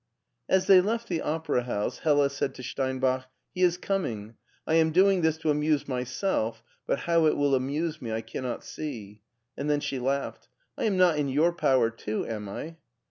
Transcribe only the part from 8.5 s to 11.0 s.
see." And then she laughed." I am